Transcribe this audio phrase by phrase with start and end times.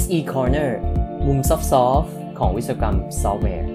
[0.00, 0.70] SE Corner
[1.26, 1.56] มุมซอ
[2.00, 3.68] ฟต์ของวิศวกรรมซอฟต์แวร์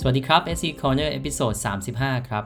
[0.00, 1.54] สวัสดีครับ SE Corner episode
[1.92, 2.44] 35 ครับ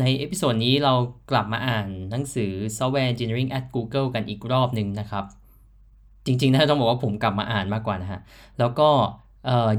[0.00, 0.94] ใน episode นี้เรา
[1.30, 5.24] กลับมาอ่านหนังสือ Software Engineering at Google กันอีกรอบหนึ่งนะครับ
[6.26, 8.20] จริงๆนะต้องบอกว่าผมกลับมาอ่านมากกว่านะฮะ
[8.58, 8.88] แล้วก็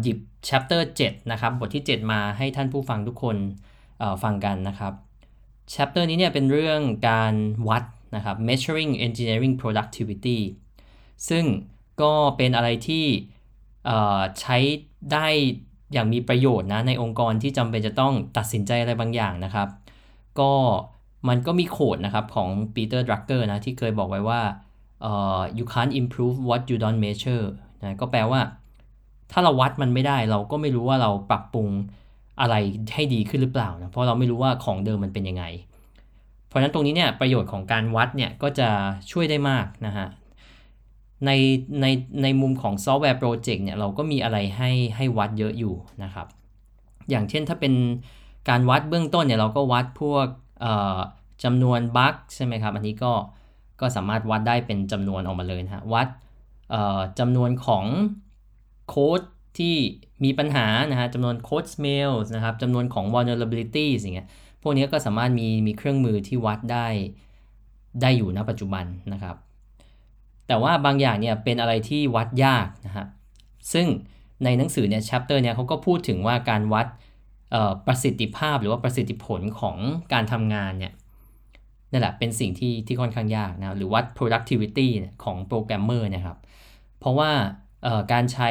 [0.02, 0.18] หยิบ
[0.48, 3.38] chapter 7 นะครับ บทที่ 7 มาให้ท่านผู้ฟังทุกคน
[4.24, 4.94] ฟังกันนะครับ
[5.74, 7.34] chapter นี้เนี่ยเป็นเรื่องการ
[7.70, 7.84] วัด
[8.16, 10.40] นะครับ measuring engineering productivity
[11.30, 11.46] ซึ่ง
[12.02, 13.06] ก็เป็นอะไรที่
[14.40, 14.58] ใช้
[15.14, 15.28] ได้
[15.94, 19.68] อย่างมีประโยชน์นะในองค์กรที่จำเป็นจะต้องตัดสินใจอะไรบางอย่างนะครับ
[20.40, 20.52] ก็
[21.28, 24.42] มันก็มีโคดนะครับของปีเตอร์ดรักเกอร์นะที่เคยบอกไว้ว่า
[25.10, 27.46] uh, you can't improve what you don't measure
[27.82, 28.42] นะก็แปลว่า
[29.32, 31.70] ถ้าเราวัดมันไม่ได้เราก็ไม่รู้ว่าเราปรับปรุง
[32.42, 32.56] อะไร
[32.94, 35.44] ให้ดีขึ้นหรือเปล่านะเพราะเราไม่รู้ว่าของเดิมมันเป็นยังไง
[36.48, 38.70] เพราะฉะนั้นตรงนี้เนี่ยประโยชน์ของการวัดเนี่ยก็จะ
[39.12, 40.08] ช่วยได้มากนะฮะ
[41.26, 41.32] ใน
[41.82, 41.86] ใน
[42.24, 46.28] ในมุมของซอฟต์แวร์โปรเจกต์เนี่ยเราก็มีอะไรให้ให้วัดเยอะอยู่นะครับ
[47.10, 47.74] อย่างเช่นถ้าเป็น
[48.50, 50.28] การวัดเบื้องต้นเนี่ยเราก็วัดพวก
[51.44, 53.14] จำนวนบั๊กใช่ไหมครับ อันนี้ก็
[53.82, 56.08] ก็สามารถวัดได้เป็นจำนวนออกมาเลยนะฮะวัด
[57.20, 57.86] จำนวนของ
[58.88, 59.22] โค้ด
[59.58, 59.76] ที่
[60.24, 64.28] มีปัญหานะฮะจำนวนโค้ด smells นะครับจำนวนของ vulnerabilities อย่างเงี้ย
[64.62, 66.88] พวกนี้ก็สามารถมีมีเครื่องมือที่วัดได้
[68.02, 69.36] ได้อยู่ณปัจจุบันนะครับ
[70.48, 73.06] แต่ว่าบางอย่างเนี่ยเป็นอะไรที่วัดยากนะฮะ
[73.74, 73.88] ซึ่ง
[74.44, 76.88] ในหนังสือเนี่ย chapter เนี่ยเขาก็พูดถึงว่าการวัด
[77.88, 79.78] ประสิทธิภาพหรือว่าประสิทธิผลของ
[80.14, 80.94] การทำงานเนี่ย
[81.92, 84.88] นั่นแหละเป็นสิ่งที่ที่ค่อนข้างยากนะหรือวัด productivity
[85.24, 86.38] ของโปรแกรมเมอร์นะครับ
[87.00, 87.32] เพราะว่า
[88.12, 88.50] การใช้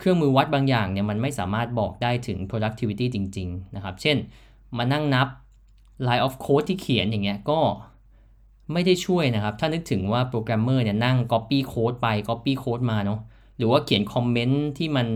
[0.00, 4.16] เครื่องมือวัดบางอย่างเนี่ยมันไม่สามารถบอกได้ถึง productivity จริง ๆ นะครับ เช่น
[4.78, 5.28] มานั่งนับ
[6.06, 7.58] line of code ที่เขียนอย่างเงี้ยก็
[8.72, 13.20] ไม่ได้ช่วยนะครับ ถ้านึกถึงว่าโปรแกรมเมอร์เนี่ยนั่ง copy code ไป copy code มาเนาะ
[13.56, 15.08] หรือว่าเขียนคอมเมนต์ที่มัน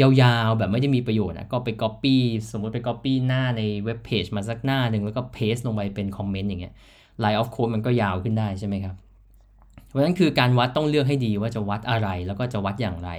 [0.00, 2.16] ยาวๆ แบบไม่ได้มีประโยชน์นะก็ไป copy
[2.52, 6.74] สมมติไป copy หน้าในเว็บเพจมาสักหน้าหนึ่งแล้วก็ paste ลงไปเป็นคอมเมนต์อย่างเงี้ย
[7.22, 8.96] line of code มันก็ยาวขึ้นได้ใช่ไหมครับ
[9.88, 13.10] เพราะฉะนั้นคือการวัดต้องเลือกให้ดีว่าจะวัดอะไรแล้วก็จะวัดอย่างไร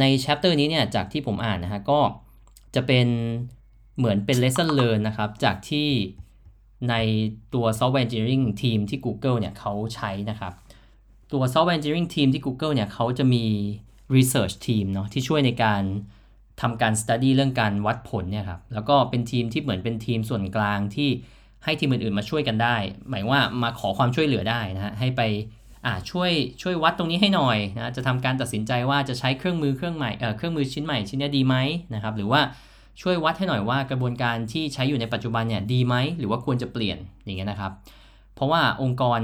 [0.00, 2.00] ใน chapter นี้เนี่ยจากที่ผมอ่านนะฮะก็
[2.74, 3.06] จะเป็น
[3.98, 5.88] เหมือนเป็น lesson learn นะครับ จากที่
[6.90, 6.94] ใน
[7.54, 10.52] ตัว software engineering team ที่ Google เนี่ยเขาใช้นะครับ
[11.32, 13.44] ตัว software engineering team ที่ Google เนี่ยเขาจะมี
[14.16, 15.82] research team เนาะที่ช่วยในการ
[16.60, 21.08] ทำการ study เรื่องการวัดผลเนี่ยครับแล้วก็เป็นทีมที่เหมือนเป็นทีมส่วนกลางที่
[21.64, 22.76] ให้ทีมอื่นๆมาช่วยกันได้
[23.08, 25.22] หมายว่ามาขอความช่วยเหลือได้นะฮะให้ไป
[26.10, 26.30] ช่วย
[26.62, 31.56] ช่วยวัดตรงนี้ให้หน่อยนะจะทำการตัดสินใจว่าจะใช้เครื่องมือเครื่องใหม่เอ่อเครื่องมือชิ้นใหม่ชิ้นนี้ดีไหม
[31.94, 32.40] นะครับหรือว่า
[33.02, 37.72] ช่วยวัดให้หน่อยว่ากระบวนการที่ใช้อยู่ในปัจจุบันเนี่ยดีไหมหรือว่าควรจะเปลี่ยนอย่างเงี้ยนะครับ
[38.34, 39.20] เพราะว่าองค์กร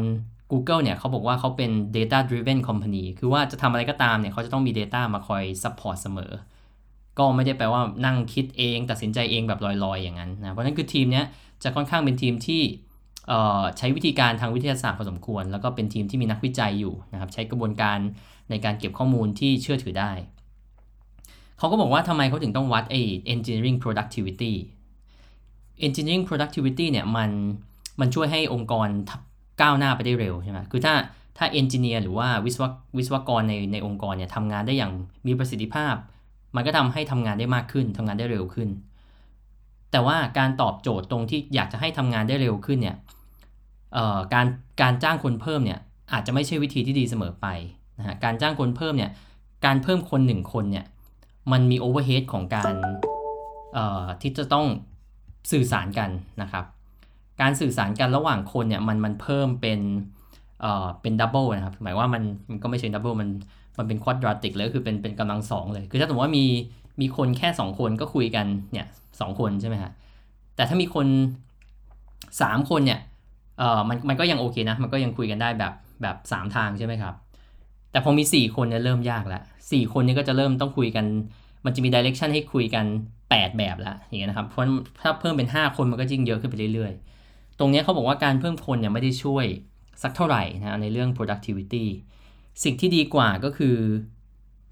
[0.53, 6.33] Google เนี่ยเขาบอกว่าเขาเป็น data driven company คือว่าจะทำอะไรก็ตามเนี่ยเขาจะต้องมี data มาคอย support เสมอ
[7.19, 11.27] ก็ไม่ได้แปลว่านั่งคิดเอง ตัดสินใจเองแบบลอยๆ อย่างนั้นนะเพราะนั้นคือทีมเนี้ย
[11.63, 12.63] จะค่อนข้างเป็นทีมที่
[13.79, 17.99] ใช้วิธีการทางวิทยาศาสตร์พอสมควร แล้วก็เป็นทีมที่มีนักวิจัยอยู่นะครับ ใช้กระบวนการ
[18.51, 20.13] ในการเก็บข้อมูลที่เชื่อถือได้
[21.59, 23.01] เขาก็บอกว่าทำไมเขาถึงต้องวัดไอ้
[23.33, 24.55] engineering productivity
[25.87, 27.31] engineering productivity เนี่ยมัน
[28.01, 28.89] มันช่วยให้องค์กร
[29.61, 30.95] ก้าวหน้าไปได้เร็วใช่ไหมคือถ้า
[31.39, 32.65] ถ้าเอนจิเนียร์หรือว่าวิศว
[32.99, 34.93] วิศวกรในในองค์กรเนี่ยทำงานได้อย่าง
[35.27, 35.95] มีประสิทธิภาพ
[36.57, 38.69] มันก็ทำให้ทำงานได้มากขึ้นทำงานได้เร็วขึ้น
[39.93, 42.97] แต่ว่าการตอบโจทย์ตรงที่อยากจะให้ทำงานได้เร็วขึ้นเนี่ย
[44.35, 44.47] การ
[44.83, 45.81] การจ้างคนเพิ่มเนี่ย
[46.13, 47.47] อาจจะไม่ใช่วิธีที่ดีเสมอไป
[47.99, 49.11] นะฮะการจ้างคนเพิ่มเนี่ย
[49.65, 50.85] การเพิ่มคนหนึ่งคนเนี่ย
[51.53, 52.75] มันมีโอเวอร์เฮดของการ
[54.23, 54.67] ที่จะต้อง
[55.53, 56.11] สื่อสารกัน
[56.43, 56.65] นะครับ
[57.41, 59.81] การสื่อสารกันระหว่างคนเนี่ยมันมันเพิ่มเป็น
[60.61, 63.29] เอ่อเป็น double นะครับหมายว่ามันมันก็ไม่ใช่ double มัน
[63.79, 66.47] มันเป็น quadratic เลยคือเป็นเป็นกำลังสองเลย คือถ้าสมมติว่ามี
[67.01, 68.87] มีคนแค่2คนก็คุยกันเนี่ย
[69.21, 69.93] สองคนใช่ไหมฮะ
[70.57, 71.07] แต่ถ้ามีคน
[71.93, 73.01] 3คนเนี่ย
[73.59, 75.73] เออมันมันก็ยังโอเคนะ มันก็ยังคุยกันได้แบบ
[76.03, 77.15] แบบ3ทางใช่ไหมครับ
[77.91, 81.05] แต่พอมี4คนเนี่ยเริ่มยากแล้วสี่คนเนี้ก็จะเริ่มต้องคุยกัน
[81.65, 82.85] มันจะมี direction ให้คุยกัน
[83.21, 84.63] 8แบบแล้วอย่างเงี้ยนะครับเพราะ
[85.03, 89.45] ถ้าเพิ่มเป็น5คนมันก็ยิ่งเยอะขึ้นไปเรื่อยๆ ตรงนี้เขาบอกว่าการเพิ่มคนเนี่ยไม่ได้ช่วย
[90.03, 91.85] สักเท่าไหร่นะในเรื่อง productivity
[92.65, 93.77] สิ่งที่ดีกว่าก็คือ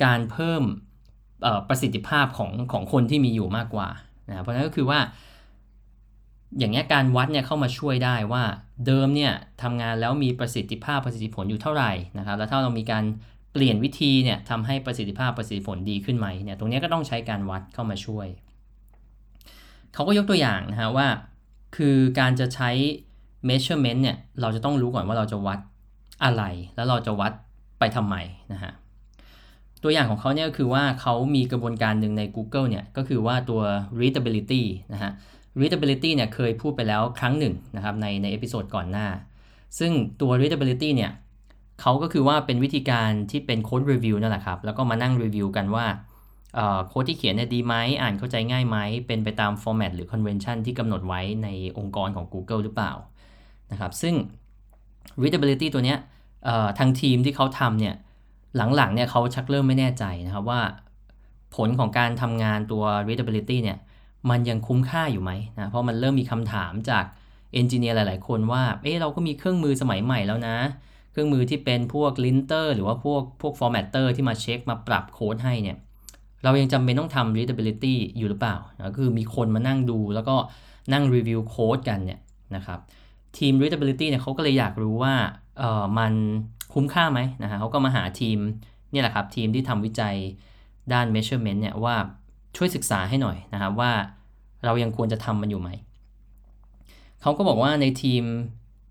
[0.05, 0.63] การเพิ่ม
[1.69, 3.89] ประสิทธิภาพของของคนที่มีอยู่มากกว่า
[4.29, 5.01] นะเพราะนั้นก็คือว่า
[6.59, 8.43] อย่างเงี้ยการวัดเนี่ยเข้ามาช่วยได้ว่า
[8.87, 9.33] เดิมเนี่ย
[9.63, 13.05] ทำงานแล้วมีประสิทธิภาพประสิทธิผลอยู่เท่าไหร่นะครับแล้วถ้าเรามีการ
[13.53, 18.27] เปลี่ยนวิธีเนี่ยทำให้ประสิทธิภาพประสิทธิผลดีขึ้นไหมเนี่ยตรงนี้ก็ต้องใช้การวัดเข้ามาช่วย
[19.95, 21.07] เขาก็ยกตัวอย่างนะฮะว่า
[21.77, 22.71] คือการจะใช้
[23.49, 25.59] measurement เนี่ยเราจะต้องรู้ก่อนว่าเราจะวัด
[26.25, 26.43] อะไร
[26.77, 27.33] แล้วเราจะวัด
[27.79, 28.17] ไปทำไม
[28.53, 28.73] นะฮะ
[29.83, 33.61] ตัวอย่างของเขาเนี่ยก็คือว่าเขามีกระบวนการหนึ่งใน Google เนี่ยก็คือว่าตัว
[34.01, 34.63] readability
[34.93, 35.11] นะฮะ
[35.61, 39.07] readability เนี่ยเคยพูดไปแล้วครั้งหนึ่งนะครับในใน episode ก่อนหน้า
[39.79, 41.13] ซึ่งตัว readability เนี่ย
[41.81, 45.87] เขาก็คือว่าเป็นวิธีการที่เป็น code review นั่นแหละครับ แล้วก็มานั่งรีวิวกันว่า
[46.87, 51.49] โค้ดที่เขียนเนี่ยดีไหมอ่านเข้าใจง่ายไหม เป็นไปตาม format หรือ convention ที่กำหนดไว้ใน
[51.79, 52.93] องค์กรของ Google หรือเปล่า
[53.73, 54.15] นะครับซึ่ง
[55.23, 55.99] readability ตัวเนี้ย
[56.79, 57.95] ทางทีมที่เขาทำเนี่ย
[58.57, 60.61] หลังๆเนี่ยเขาชักเริ่มไม่แน่ใจนะครับว่า
[61.57, 63.79] ผลของการทำงานตัว readability เนี่ย
[64.31, 67.05] มันยังคุ้มค่าอยู่ไหมนะเพราะมันเริ่มมีคำถามจาก
[67.53, 70.57] engineer หลาย ๆ คนว่าเอ๊ะเราก็มีเครื่องมือสมัยใหม่แล้วนะ
[71.13, 75.77] เครื่องมือที่เป็นพวก linter หรือว่าพวกพวก formatter ที่มาเช็คมาปรับโค้ดให้เนี่ย
[76.43, 78.57] เรายังจำเป็นต้องทำ readability อยู่หรือเปล่า
[78.89, 80.37] ก็คือมีคนมานั่งดูแล้วก็
[80.93, 82.21] นั่งรีวิวโค้ดกันเนี่ย
[82.57, 82.79] นะครับ
[83.39, 85.15] ทีม readability เนี่ยเขาก็เลยอยากรู้ว่า
[85.59, 86.13] เออมัน
[86.75, 88.39] คุ้มค่าไหมนะฮะเขาก็มาหาทีม
[88.93, 90.17] นี่แหละครับทีมที่ทำวิจัย
[90.93, 91.97] ด้าน measurement เนี่ยว่า
[92.57, 93.93] ช่วยศึกษาให้หน่อยนะครับว่า
[94.65, 95.71] เรายังควรจะทำมันอยู่ไหม
[97.23, 98.23] เขาก็บอกว่าในทีม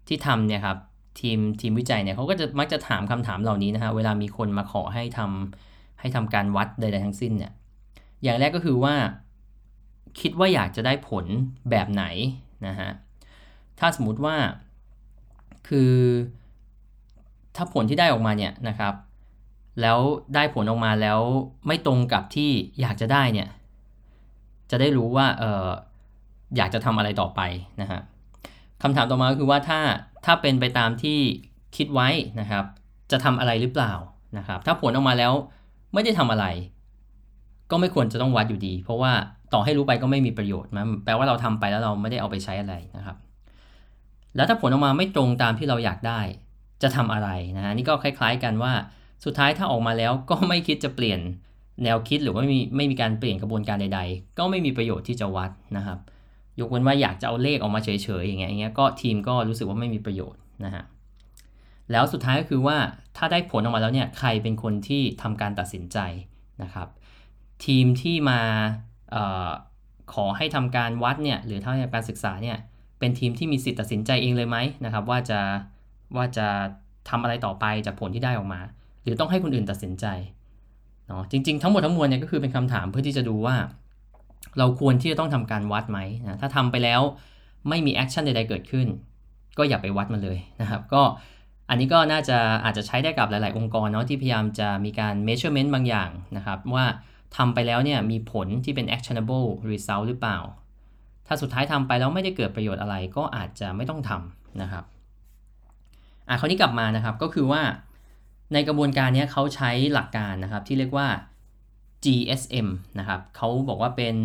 [0.08, 0.78] ที่ทำเนี่ยครับ
[1.22, 7.52] ทีมทีมวิจัยเนี่ยเขาก็จะมักจะถามคำถามเหล่านี้นะฮะเวลามีคนมาขอให้ทำให้ทำการวัดใดๆทั้งสิ้นเนี่ย
[8.24, 8.96] อย่างแรกก็คือว่า
[10.20, 11.26] คิดว่าอยากจะได้ผล
[11.70, 12.06] แบบไหน
[12.68, 12.90] นะฮะ
[13.80, 14.36] ถ้าสมมติว่า
[15.68, 15.94] คือ
[17.56, 18.94] ถ้าผลที่ได้ออกมาเนี่ยนะครับ
[19.82, 19.98] แล้ว
[20.36, 21.20] ได้ผลออกมาแล้ว
[21.68, 22.52] ไม่ตรงกับที่
[22.82, 23.50] อยากจะได้เนี่ย
[24.72, 25.68] จะได้รู้ว่าเออ
[26.58, 27.42] อยากจะทำอะไรต่อไป
[27.82, 28.00] นะฮะ
[28.82, 29.80] คำถามต่อมาก็คือว่าถ้า
[30.26, 31.20] ถ้าเป็นไปตามที่
[31.76, 32.10] คิดไว้
[32.40, 32.66] นะครับ
[33.12, 33.94] จะทำอะไรหรือเปล่า
[34.38, 35.34] นะครับ ถ้าผลออกมาแล้ว
[35.94, 36.46] ไม่ได้ทำอะไร
[37.72, 39.12] ก็ไม่ควรจะต้องวัดอยู่ดี เพราะว่า
[39.54, 43.18] ต่อให้รู้ไปก็ไม่มีประโยชน์มันแปลว่าเราทำไปแล้วเราไม่ได้เอาไปใช้อะไรนะครับ
[44.36, 46.20] แล้วถ้าผลออกมาไม่ตรงตามที่เราอยากได้
[46.82, 48.74] จะทำอะไรนะฮะนี่ก็คล้าย ๆ กันว่า
[49.26, 51.20] สุดท้ายถ้าออกมาแล้วก็ไม่คิดจะเปลี่ยน
[51.84, 56.00] แนวคิดหรือว่าไม่มีไม่มีการเปลี่ยนกระบวนการใด ๆ ก็ไม่มีประโยชน์ที่จะวัดนะครับ
[56.60, 60.84] ยกเว้นว่าอยากจะเอาเลขออกมาเฉยๆอย่างเงี้ยอย่างเงี้ยก็ทีมก็รู้สึกว่าไม่มีประโยชน์นะฮะ
[61.92, 62.78] แล้วสุดท้ายก็คือว่า
[63.18, 65.98] ถ้าได้ผลออกมาแล้วเนี่ยใครเป็นคนที่ทำการตัดสินใจ
[66.64, 66.88] นะครับ
[67.66, 68.42] ทีมที่มา
[69.16, 69.18] อ
[69.48, 69.50] อ
[70.14, 72.58] ขอให้ทำการวัดเนี่ยหรือทำการศึกษาเนี่ย
[73.00, 75.40] เป็นทีมที่มีสิทธิ์ตัดสินใจเองเลยไหมนะครับ ว่าจะ
[76.16, 76.48] ว่าจะ
[77.10, 78.62] ทำอะไรต่อไปจากผลที่ได้ออกมา
[79.04, 80.06] หรือต้องให้คนอื่นตัดสินใจ
[81.08, 83.56] เนาะจริง ๆ ทั้งหมดทั้งมวลเนี่ยก็คือเป็นคำถามเพื่อที่จะดูว่า
[84.58, 87.02] เราควรที่จะต้องทำการวัดไหมนะถ้าทำไปแล้ว
[87.70, 88.88] ไม่มี action ใดๆเกิดขึ้น
[89.58, 91.02] ก็อย่าไปวัดมันเลยนะครับก็
[91.70, 96.86] อันนี้ก็น่าจะอาจจะใช้ได้กับหลาย ๆ องค์กรเนาะที่พยายามจะมีการ measurement บางอย่างนะครับว่า
[97.38, 100.38] ทำไปแล้วเนี่ยมีผลที่เป็น actionable result หรือเปล่า
[101.28, 104.84] ถ้าสุดท้ายทำไปแล้วไม่ได้เกิดประโยชน์อะไรก็อาจจะไม่ต้องทำนะครับ
[106.30, 107.62] อะคราวนี้กลับมานะครับก็คือว่า
[108.54, 111.08] ในกระบวนการนี้เขาใช้หลักการนะครับที่เรียกว่า
[112.06, 112.68] GSM
[113.00, 114.16] นะครับเขาบอกว่าเป็น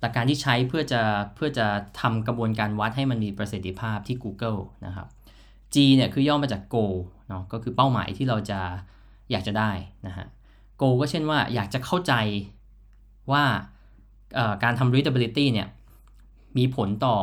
[0.00, 1.02] หลักการที่ใช้เพื่อจะ
[1.34, 1.66] เพื่อจะ
[2.00, 5.06] ทำกระบวนการวัดให้มันมีประสิทธิภาพที่ Google นะครับ
[5.74, 6.96] G เนี่ยคือย่อมาจาก goal
[7.28, 8.60] เนาะก็คือเป้าหมายที่เราจะ
[9.30, 9.70] อยากจะได้
[10.06, 10.26] นะฮะ
[10.80, 12.12] goal ก็เช่นว่าอยากจะเข้าใจ
[13.32, 13.44] ว่า
[14.62, 15.68] การทำ readability เนี่ย
[16.58, 17.16] มีผลต่อ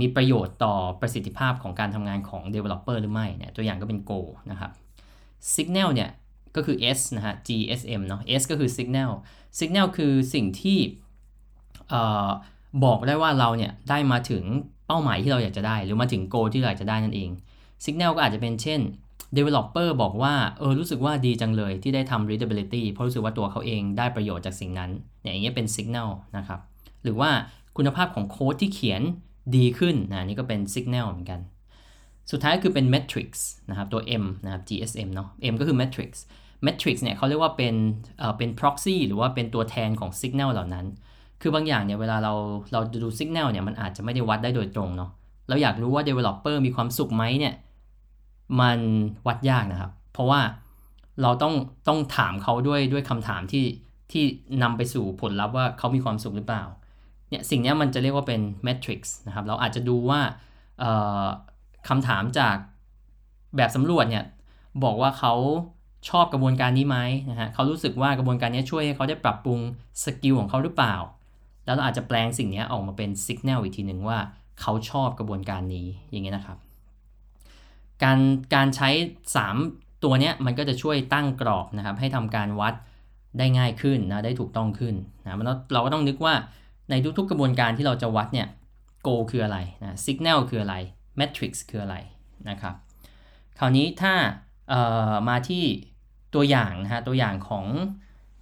[0.00, 4.70] มีประโยชน์ต่อประสิทธิภาพของการทำงานของ developer หรือไม่เนี่ยตัวอย่างก็เป็น goal นะครับ
[5.54, 6.10] signal เนี่ย
[6.56, 9.10] ก็คือ S นะฮะ GSM เนาะ S ก็คือ signal
[9.58, 10.78] signal คือสิ่งที่
[12.84, 14.44] บอกได้ว่าเราเนี่ยได้มาถึง
[14.86, 17.30] เป้าหมายที่เราอยากจะได้ หรือมาถึง goal ที่เราอยากจะได้นั่นเอง
[17.84, 18.80] signal ก็อาจจะเป็นเช่น
[19.36, 24.90] developer บอกว่าเออรู้สึกว่าดีจังเลยที่ได้ทำ readability เพราะรู้สึกว่าตัวเขาเองได้ประโยชน์จากสิ่งนั้น
[25.22, 26.60] เนี่ยอย่างเงี้ยเป็น signal นะครับ
[27.02, 27.30] หรือว่า
[27.76, 29.02] คุณภาพของโค้ดที่เขียน
[29.56, 31.40] ดีขึ้นนะนี่ก็เป็น signal เหมือนกัน
[32.30, 36.20] สุดท้ายคือเป็น metrics นะครับตัว M นะครับ GSM เนาะ M ก็คือ metrics
[36.66, 37.74] metrics เนี่ยเขาเรียกว่าเป็น
[38.18, 40.86] เอ่อเป็น proxy หรือว่าเป็นตัวแทนของ signal เหล่านั้น
[41.40, 42.32] คือบางอย่างเนี่ยเวลาเรา
[42.72, 45.10] เราดู signal เนี่ยมันอาจจะไม่ได้วัดได้โดยตรงเนาะ
[45.48, 47.54] เราอยากรู้ว่า developer มีความสุขไหมเนี่ย
[48.60, 48.78] มัน
[49.26, 50.40] วัดยากนะครับ เพราะว่า
[51.22, 51.54] เราต้อง
[51.88, 53.64] ต้องถามเขาด้วยด้วยคำถามที่
[54.12, 54.24] ที่
[54.62, 56.62] นำไปสู่ผลลัพธ์ว่าเขามีความสุขหรือเปล่า
[57.32, 60.20] เนี่ยสิ่งนี้มันจะเรียกว่าเป็น metrics นะครับ เราอาจจะดูว่า
[61.88, 62.56] คำถามจาก
[63.56, 64.24] แบบสำรวจเนี่ย
[64.84, 65.34] บอกว่าเขา
[66.10, 66.98] ชอบกระบวนการนี้ไหม
[67.30, 69.60] นะฮะเขารู้สึกว่ากระบวนการนี้ช่วยให้เขาได้ปรับปรุง
[70.04, 70.94] สกิลของเขาหรือเปล่า
[71.64, 74.18] แล้วเราอาจจะแปลงสิ่งนี้ออกมาเป็นสัญญาณอีกทีหนึ่งว่า
[74.60, 76.58] เขาชอบกระบวนการนี้อย่างเงี้ยนะครับ
[78.02, 78.18] การ
[78.54, 78.88] การใช้
[79.46, 82.74] 3 ตัวเนี้ยมันก็จะช่วยตั้งกรอบนะครับ ให้ทำการวัด
[83.38, 86.34] ได้ง่ายขึ้นนะได้ถูกต้องขึ้นนะเราเราก็ต้องนึกว่า
[86.92, 88.48] ในทุกๆกระบวนการที่เราจะวัดเนี่ย
[89.06, 90.76] goal คืออะไรนะ signal คืออะไร
[91.20, 91.96] metrics คืออะไร
[92.50, 92.74] นะครับ
[93.58, 94.14] คราวนี้ถ้า
[95.28, 95.64] มาที่
[96.34, 97.66] ตัวอย่างนะฮะตัวอย่างของ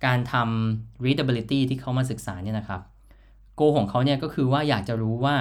[0.06, 2.80] การทำ readability ที่เขามาศึกษาเนี่ยนะครับ
[3.58, 5.36] goal ของเขาเนี่ยก็คือว่าอยากจะรู้ว่า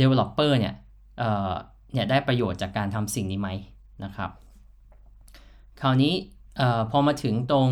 [0.00, 0.74] developer เนี่ย
[1.92, 3.48] เนี่ยได้ประโยชน์จากการทำสิ่งนี้ไหม
[4.04, 4.30] นะครับ
[5.80, 6.14] คราวนี้
[6.90, 7.68] พอมาถึงตรง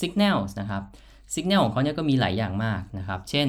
[0.00, 0.82] signals นะครับ
[1.34, 3.48] signal ของเขาเนี่ยก็มีหลายอย่างมากนะครับ เช่น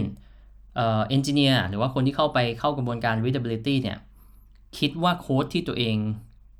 [0.75, 3.97] เอนจิเนียร์หรือว่าคนที่เข้าไปเข้ากระบวนการ readability เนี่ย
[4.77, 5.95] คิดว่าโค้ดที่ตัวเอง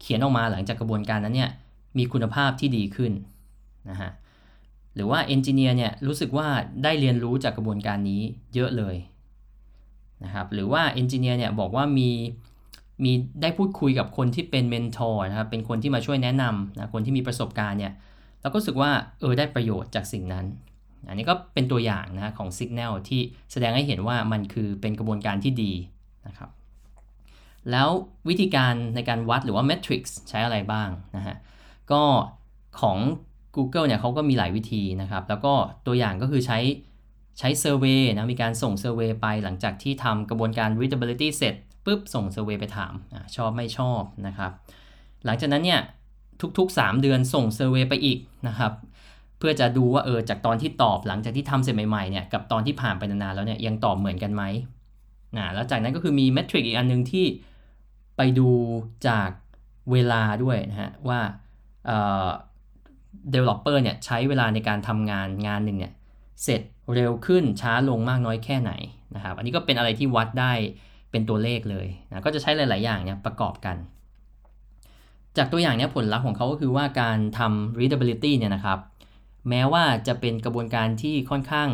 [0.02, 1.52] เขียนออกมาหลังจากกระบวนการนั้นเนี่ย
[1.98, 3.12] มีคุณภาพที่ดีขึ้น
[3.90, 4.12] นะฮะ
[4.96, 6.48] หรือว่าเอนจิเนียร์เนี่ยรู้สึกว่า
[6.84, 8.22] ได้เรียนรู้จากกระบวนการนี้
[8.56, 8.96] เยอะเลย
[10.24, 12.10] นะครับหรือว่า engineer เนี่ยบอกว่ามี
[13.04, 13.12] มี
[13.42, 17.94] ได้พูดคุยกับคนที่เป็น mentor นะครับเป็นคนที่มาช่วยแนะนำนะคนที่มีประสบการณ์เนี่ย
[18.42, 20.46] เราก็รู้สึกว่าเออได้ประโยชน์จากสิ่งนั้น
[21.08, 25.74] อันนี้ก็เป็นตัวอย่างนะของ Signal ที่แสดงให้เห็นว่ามันคือเป็นกระบวนการที่ดี
[26.28, 26.50] นะครับ
[27.72, 27.90] แล้ว
[28.30, 31.36] วิธีการในการวัดหรือว่า metrics ใช้อะไรบ้างนะฮะ
[31.92, 32.04] ก็
[32.82, 32.98] ของ
[33.56, 35.54] Google เนี่ยเขาก็มีหลายวิธีนะครับ แล้วก็
[35.88, 36.60] ตัวอย่างก็คือใช้
[37.40, 41.56] ใช้ survey นะมีการส่ง survey ไปหลังจากที่ทำกระบวนการ readability เสร็จ
[41.86, 44.52] ปุ๊บส่ง survey ไปถามว่าชอบไม่ชอบนะครับ
[45.26, 45.82] หลังจากนั้นเนี่ย
[46.58, 54.44] ทุกๆ 3 เดือนส่ง survey ไปอีกนะครับ เพื่อจะดูว่าเออจากตอนที่ตอบหลังจากที่ทำเสร็จใหม่ๆเนี่ยกับตอนที่ผ่านไปนานๆแล้วเนี่ยยังตอบเหมือนกันไหม
[55.38, 57.26] นะแล้วจากนั้นก็คือมี metric อีกอันนึงที่
[58.18, 58.50] ไปดู
[59.08, 59.30] จาก
[59.92, 61.20] เวลาด้วยนะฮะว่า
[61.86, 62.28] เอ่อ
[63.34, 65.94] developer เนี่ยใช้เวลาในการทำงานงานหนึ่งเนี่ย
[66.44, 66.62] เสร็จ
[66.96, 68.72] เร็วขึ้นช้าลงมากน้อยแค่ไหน
[69.16, 70.54] นะครับอันนี้ก็เป็นอะไรที่วัดได้
[71.12, 73.78] เป็นตัวเลขเลยนะก็จะใช้หลาย ๆ อย่างเนี่ยประกอบกัน
[75.38, 78.80] จากตัวอย่างเนี้ยผลลัพธ์ของเขาก็คือว่าการทำ readability เนี่ยนะครับ
[79.50, 81.70] แม้ว่าจะเป็นกระบวนการที่ค่อนข้าง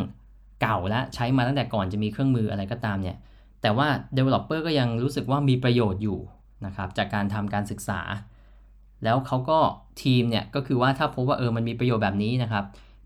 [0.61, 3.17] เก่าและใช้มาตั้งแต่ก่อนจะมีเครื่องมืออะไรก็ตามเนี่ย
[3.61, 6.19] แต่ว่า Developer ก็ยังรู้สึกว่ามีประโยชน์อยู่
[6.65, 8.01] นะครับจากการทำการศึกษา
[9.03, 9.59] แล้วเขาก็
[10.03, 12.65] ทีมเนี่ยก็คือว่าถ้าพบว่าเออมันมีประโยชน์แบบนี้นะครับ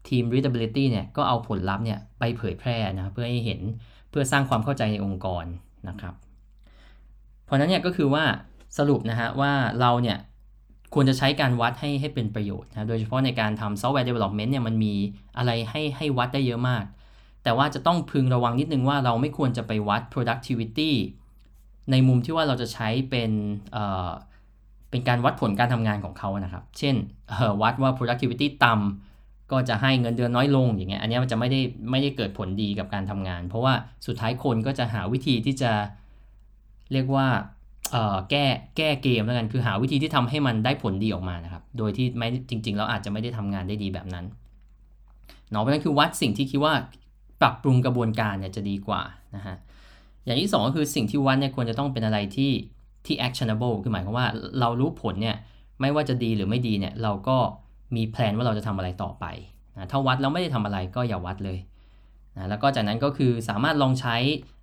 [0.09, 3.61] ทีม readability เนี่ยก็เอาผลลัพธ์เนี่ยไปเผยแพร่นะเพื่อให้เห็น
[4.09, 5.45] เพื่อสร้างความเข้าใจในองค์กร
[5.89, 6.13] นะครับ
[7.45, 8.23] เพราะนั้นเนี่ยก็คือว่า
[8.77, 10.17] สรุปนะฮะว่าเราเนี่ย
[10.93, 14.93] ควรจะใช้การวัดให้ให้เป็นประโยชน์นะโดยเฉพาะในการทำ software development เนี่ยมันมี
[15.37, 16.85] อะไรให้ให้วัดได้เยอะมาก
[17.43, 20.91] แต่ว่าจะต้องพึงระวังนิดนึงว่าเราไม่ควรจะไปวัด productivity
[21.91, 23.31] ในมุมที่ว่าเราจะใช้เป็น
[23.73, 24.09] เอ่อ
[24.89, 26.95] เป็นการวัดผลการทำงานของเขานะครับ เช่น
[27.61, 31.59] วัดว่า productivity ต่ำก็จะให้เงินเดือนน้อยลงอย่างเงี้ย อันนี้มันจะไม่ได้
[31.91, 33.73] ไม่ได้เกิดผลดีกับการทำงาน เพราะว่า
[34.07, 35.71] สุดท้ายคนก็จะหาวิธีที่จะ
[36.91, 37.27] เรียกว่า
[38.29, 38.45] แก้
[38.77, 44.25] แก้เกมแล้วกันคือหาวิธีที่ทำให้มันได้ผลดีออกมานะครับ โดยที่ไม่จริงๆแล้วอาจจะไม่ได้ทำงานได้ดีแบบนั้น
[45.51, 46.73] เนาะเพราะนั้นคือวัดสิ่งที่คิดว่า
[47.41, 49.01] ปรับปรุงกระบวนการเนี่ยจะดีกว่า
[49.35, 49.55] นะฮะ
[50.25, 52.51] อย่างที่ 2 ก็คือสิ่งที่วัดเนี่ยควรจะต้องเป็นอะไรที่
[53.05, 54.27] ที่ actionable คือหมายความว่า
[54.59, 55.37] เรารู้ผลเนี่ย
[55.81, 57.37] ไม่ว่าจะดีหรือไม่ดีเนี่ยเราก็
[57.95, 59.25] มีแผนว่าเราจะทำอะไรต่อไป
[59.75, 61.57] นะถ้าวัดแล้วไม่ได้ทำอะไรก็อย่าวัดเลย
[62.37, 64.15] นะแล้วก็จากนั้นก็คือสามารถลองใช้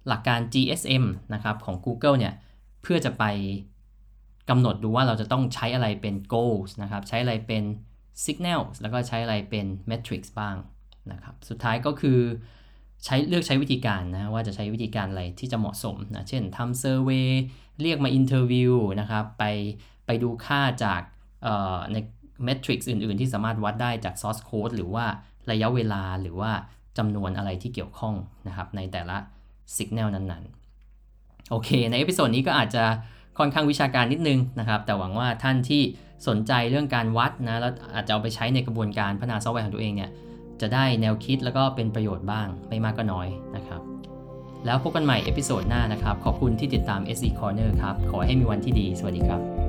[0.08, 2.32] หลักการ GSM นะครับของ Google เนี่ย
[2.82, 3.24] เพื่อจะไป
[4.50, 7.64] กำหนดดูว่าเราจะต้องใช้อะไรเป็น goals นะครับใช้อะไรเป็น
[8.24, 10.56] signals แล้วก็ใช้อะไรเป็น metrics บ้าง
[11.12, 12.18] นะครับสุดท้ายก็คือ
[13.04, 17.28] ใช้เลือกใช้วิธีการนะว่าจะใช้วิธีการอะไรที่จะเหมาะสมนะเช่นทำ survey
[17.82, 19.44] เรียกมา interview นะครับไป
[20.06, 21.02] ไปดูค่าจาก
[21.92, 21.96] ใน
[22.44, 25.06] metrics อื่นๆ ที่สามารถวัดได้จาก source code หรือว่า
[25.50, 26.52] ระยะเวลาหรือว่า
[26.98, 28.14] จำนวนอะไรที่เกี่ยวข้อง
[28.48, 29.16] นะครับในแต่ละ
[29.76, 30.59] สัญญาณนั้นๆ
[31.50, 32.84] โอเค ใน episode นี้ก็อาจจะ
[33.38, 35.82] ค่อนข้างวิชาการนิดนึงนะครับ แต่หวังว่าท่านที่
[36.28, 40.10] สนใจเรื่องการวัดนะ แล้วอาจจะเอาไปใช้ในกระบวนการพัฒนาซอฟต์แวร์ของตัวเองเนี่ย
[40.60, 43.80] จะได้แนวคิดแล้วก็เป็นประโยชน์บ้าง ไม่มากก็น้อยนะครับ
[44.66, 49.59] แล้วพบกันใหม่ episode หน้านะครับ ขอบคุณที่ติดตาม SE Corner ครับ ขอให้มีวันที่ดี สวัสดีครับ